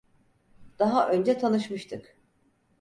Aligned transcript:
Daha 0.79 1.09
önce 1.11 1.37
tanışmıştık. 1.39 2.17